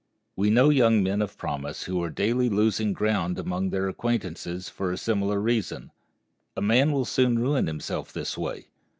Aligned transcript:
We 0.35 0.49
know 0.49 0.69
young 0.71 1.03
men 1.03 1.21
of 1.21 1.37
promise 1.37 1.83
who 1.83 2.01
are 2.01 2.09
daily 2.09 2.49
losing 2.49 2.91
ground 2.91 3.37
among 3.37 3.69
their 3.69 3.87
acquaintances 3.87 4.67
for 4.67 4.91
a 4.91 4.97
similar 4.97 5.39
reason. 5.39 5.91
A 6.57 6.61
man 6.61 6.91
will 6.91 7.05
soon 7.05 7.37
ruin 7.37 7.67
himself 7.67 8.11
this 8.11 8.35
way. 8.35 8.65